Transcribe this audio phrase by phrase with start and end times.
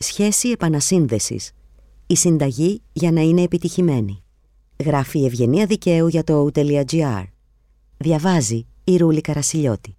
[0.00, 1.52] Σχέση επανασύνδεσης.
[2.06, 4.22] Η συνταγή για να είναι επιτυχημένη.
[4.84, 7.24] Γράφει η Ευγενία Δικαίου για το o.gr.
[7.96, 9.96] Διαβάζει η Ρούλη Καρασιλιώτη.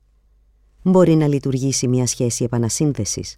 [0.81, 3.37] Μπορεί να λειτουργήσει μια σχέση επανασύνδεσης.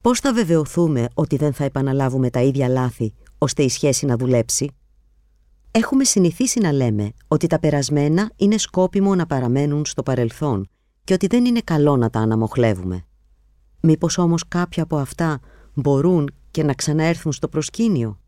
[0.00, 4.70] Πώς θα βεβαιωθούμε ότι δεν θα επαναλάβουμε τα ίδια λάθη ώστε η σχέση να δουλέψει;
[5.70, 10.68] Έχουμε συνηθίσει να λέμε ότι τα περασμένα είναι σκόπιμο να παραμένουν στο παρελθόν
[11.04, 13.04] και ότι δεν είναι καλό να τα αναμοχλεύουμε.
[13.80, 15.40] Μήπως όμως κάποια από αυτά
[15.76, 18.20] μπορούν και να ξαναέρθουν στο προσκήνιο;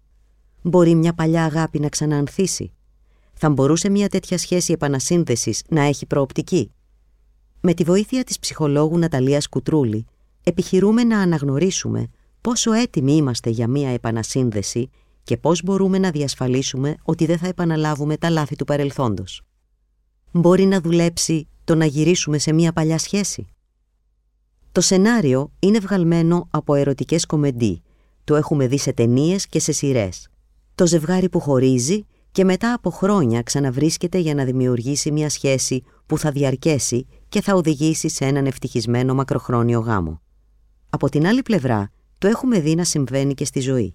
[0.62, 2.73] Μπορεί μια παλιά αγάπη να ξαναανθίσει;
[3.34, 6.70] Θα μπορούσε μια τέτοια σχέση επανασύνδεσης να έχει προοπτική;
[7.61, 10.06] Με τη βοήθεια της ψυχολόγου Ναταλίας Κουτρούλη,
[10.45, 12.09] επιχειρούμε να αναγνωρίσουμε
[12.41, 14.91] πόσο έτοιμοι είμαστε για μια επανασύνδεση
[15.23, 19.42] και πώς μπορούμε να διασφαλίσουμε ότι δεν θα επαναλάβουμε τα λάθη του παρελθόντος.
[20.33, 23.47] Μπορεί να δουλέψει το να γυρίσουμε σε μια παλιά σχέση;
[24.79, 27.83] Το σενάριο είναι βγαλμένο από ερωτικές κομεντί.
[28.25, 30.29] Το έχουμε δει σε ταινίες και σε σειρές.
[30.75, 36.19] Το ζευγάρι που χωρίζει και μετά από χρόνια ξαναβρίσκεται για να δημιουργήσει μια σχέση που
[36.19, 40.20] θα διαρκέσει και θα οδηγήσει σε έναν ευτυχισμένο μακροχρόνιο γάμο.
[40.91, 43.92] Από την άλλη πλευρά, το έχουμε δει να συμβαίνει και στη ζωή.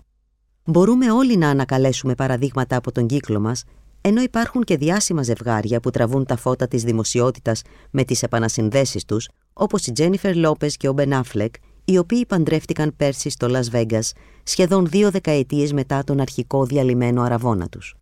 [0.64, 3.64] Μπορούμε όλοι να ανακαλέσουμε παραδείγματα από τον κύκλο μας,
[4.02, 9.28] ενώ υπάρχουν και διάσημα ζευγάρια που τραβούν τα φώτα της δημοσιότητας με τις επανασυνδέσεις τους,
[9.54, 11.54] όπως η Τζένιφερ Λόπες και ο Μπεν Αφλεκ,
[11.86, 14.10] οι οποίοι παντρεύτηκαν πέρσι στο Las Vegas,
[14.44, 17.96] σχεδόν δύο δεκαετίες μετά τον αρχικό διαλυμένο αραβόνα τους.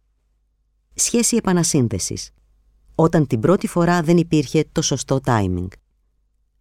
[0.94, 2.30] Σχέση επανασύνδεσης.
[2.96, 5.68] Όταν την πρώτη φορά δεν υπήρχε το σωστό timing.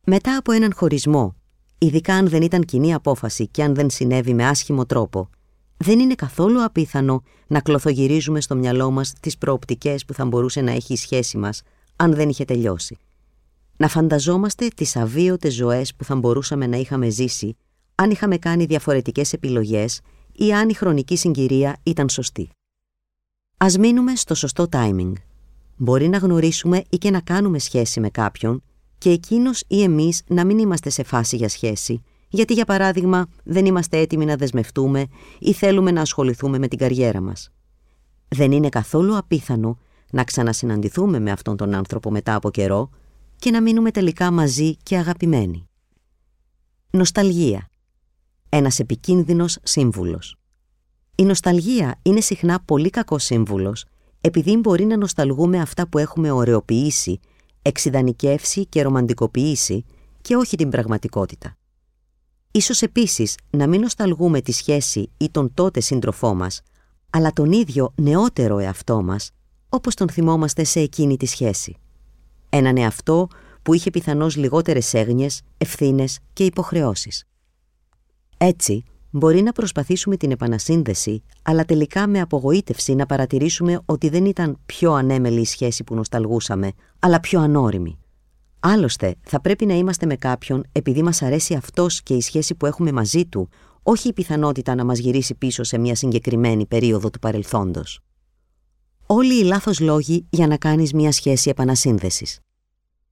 [0.05, 1.37] Μετά από έναν χωρισμό,
[1.79, 5.31] ειδικά αν δεν ήταν κοινή απόφαση και αν δεν συνέβη με άσχημο τρόπο,
[5.77, 10.71] δεν είναι καθόλου απίθανο να κλωθογυρίζουμε στο μυαλό μας τις προοπτικές που θα μπορούσε να
[10.71, 11.63] έχει η σχέση μας
[11.97, 12.99] αν δεν είχε τελειώσει.
[13.81, 17.57] Να φανταζόμαστε τις αβίωτες ζωές που θα μπορούσαμε να είχαμε ζήσει
[17.95, 20.01] αν είχαμε κάνει διαφορετικές επιλογές
[20.33, 22.49] ή αν η χρονική συγκυρία ήταν σωστή.
[23.57, 25.13] Ας μείνουμε στο σωστό timing.
[25.77, 28.63] Μπορεί να γνωρίσουμε ή και να κάνουμε σχέση με κάποιον
[28.99, 33.67] και εκείνος ή εμείς να μην είμαστε σε φάση για σχέση γιατί για παράδειγμα δεν
[33.67, 35.07] είμαστε έτοιμοι να δεσμευτούμε
[35.39, 37.51] ή θέλουμε να ασχοληθούμε με την καριέρα μας.
[38.29, 39.79] Δεν είναι καθόλου απίθανο
[40.11, 42.91] να ξανασυναντηθούμε με αυτόν τον άνθρωπο μετά από καιρό
[43.41, 45.69] και να μείνουμε τελικά μαζί και αγαπημένοι.
[46.91, 47.69] Νοσταλγία.
[48.49, 50.37] Ένας επικίνδυνος σύμβουλος.
[51.15, 53.85] Η νοσταλγία είναι συχνά πολύ κακός σύμβουλος
[54.21, 57.21] επειδή μπορεί να νοσταλγούμε αυτά που έχουμε ωρεοποιήσει,
[57.63, 59.85] εξειδανικεύσει και ρομαντικοποιήσει
[60.21, 61.57] και όχι την πραγματικότητα.
[62.51, 66.63] Ίσως επίσης να μην νοσταλγούμε τη σχέση ή τον τότε σύντροφό μας,
[67.11, 69.31] αλλά τον ίδιο νεότερο εαυτό μας,
[69.69, 71.77] όπως τον θυμόμαστε σε εκείνη τη σχέση.
[72.51, 73.29] Έναν εαυτό
[73.63, 77.25] που είχε πιθανώς λιγότερες έγνοιες, ευθύνες και υποχρεώσεις.
[78.37, 84.59] Έτσι, μπορεί να προσπαθήσουμε την επανασύνδεση, αλλά τελικά με απογοήτευση να παρατηρήσουμε ότι δεν ήταν
[84.67, 87.99] πιο ανέμελη η σχέση που νοσταλγούσαμε, αλλά πιο ανώριμη.
[88.61, 92.67] Άλλωστε, θα πρέπει να είμαστε με κάποιον επειδή μας αρέσει αυτός και η σχέση που
[92.67, 93.49] έχουμε μαζί του,
[93.83, 98.01] όχι η πιθανότητα να μας γυρίσει πίσω σε μια συγκεκριμένη περίοδο του παρελθόντος.
[99.13, 102.39] Όλοι οι λάθος λόγοι για να κάνεις μια σχέση επανασύνδεσης.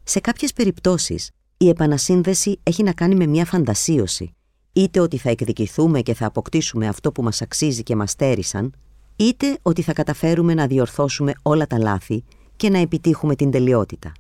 [0.05, 4.35] Σε κάποιες περιπτώσεις, η επανασύνδεση έχει να κάνει με μια φαντασίωση,
[4.73, 8.75] είτε ότι θα εκδικηθούμε και θα αποκτήσουμε αυτό που μας αξίζει και μας στέρισαν,
[9.17, 12.25] είτε ότι θα καταφέρουμε να διορθώσουμε όλα τα λάθη
[12.57, 14.13] και να επιτύχουμε την τελειότητα.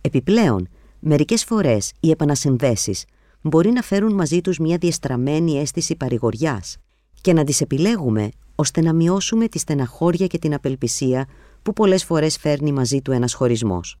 [0.00, 0.68] Επιπλέον,
[0.98, 3.04] μερικές φορές οι επανασυνδέσεις
[3.40, 6.76] μπορεί να φέρουν μαζί τους μια διεστραμμένη αίσθηση παρηγοριάς
[7.20, 11.26] και να τις επιλέγουμε ώστε να μειώσουμε τη στεναχώρια και την απελπισία
[11.62, 13.96] που πολλές φορές φέρνει μαζί του ένας χωρισμός.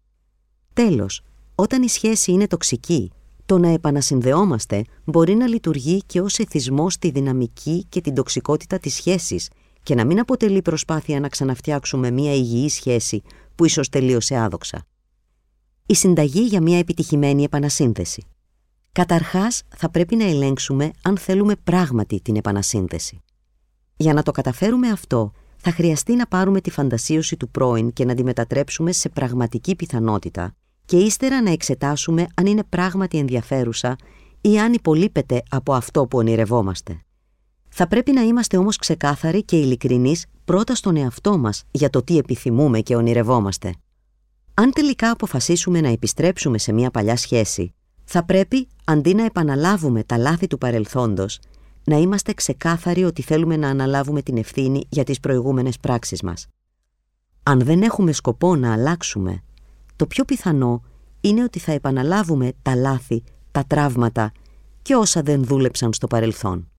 [0.72, 1.22] Τέλος,
[1.54, 3.10] όταν η σχέση είναι τοξική,
[3.46, 8.94] το να επανασυνδεόμαστε μπορεί να λειτουργεί και ως εθισμό στη δυναμική και την τοξικότητα της
[8.94, 9.50] σχέσης
[9.82, 13.22] και να μην αποτελεί προσπάθεια να ξαναφτιάξουμε μια υγιή σχέση
[13.54, 14.84] που ίσως τελείωσε άδοξα
[15.90, 18.26] η συνταγή για μια επιτυχημένη επανασύνθεση.
[18.92, 23.22] Καταρχάς, θα πρέπει να ελέγξουμε αν θέλουμε πράγματι την επανασύνθεση.
[23.96, 28.14] Για να το καταφέρουμε αυτό, θα χρειαστεί να πάρουμε τη φαντασίωση του πρώην και να
[28.14, 30.54] τη μετατρέψουμε σε πραγματική πιθανότητα
[30.84, 33.96] και ύστερα να εξετάσουμε αν είναι πράγματι ενδιαφέρουσα
[34.40, 37.00] ή αν υπολείπεται από αυτό που ονειρευόμαστε.
[37.68, 42.18] Θα πρέπει να είμαστε όμως ξεκάθαροι και ειλικρινείς πρώτα στον εαυτό μας για το τι
[42.18, 43.74] επιθυμούμε και ονειρευόμαστε.
[44.54, 47.74] Αν τελικά αποφασίσουμε να επιστρέψουμε σε μια παλιά σχέση,
[48.12, 51.40] θα πρέπει, αντί να επαναλάβουμε τα λάθη του παρελθόντος,
[51.84, 56.46] να είμαστε ξεκάθαροι ότι θέλουμε να αναλάβουμε την ευθύνη για τις προηγούμενες πράξεις μας.
[57.42, 59.42] Αν δεν έχουμε σκοπό να αλλάξουμε,
[59.96, 60.82] το πιο πιθανό
[61.20, 64.32] είναι ότι θα επαναλάβουμε τα λάθη, τα τραύματα
[64.82, 66.68] και όσα δεν δούλεψαν στο παρελθόν.